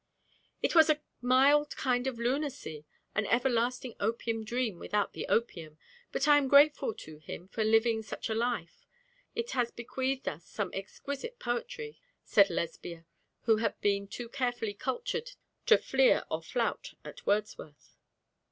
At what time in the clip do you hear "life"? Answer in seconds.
8.33-8.79